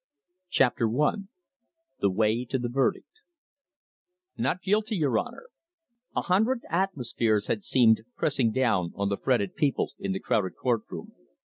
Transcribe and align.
CHAPTER 0.49 0.89
I. 0.99 1.13
THE 1.99 2.09
WAY 2.09 2.43
TO 2.45 2.57
THE 2.57 2.69
VERDICT 2.69 3.21
"Not 4.35 4.63
guilty, 4.63 4.95
your 4.95 5.19
Honour!" 5.19 5.49
A 6.15 6.21
hundred 6.23 6.61
atmospheres 6.71 7.45
had 7.45 7.61
seemed 7.63 8.01
pressing 8.17 8.51
down 8.51 8.93
on 8.95 9.09
the 9.09 9.17
fretted 9.17 9.55
people 9.55 9.91
in 9.99 10.11
the 10.11 10.19
crowded 10.19 10.55
court 10.55 10.81
room. 10.89 11.11